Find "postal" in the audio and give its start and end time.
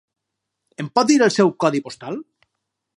1.87-2.21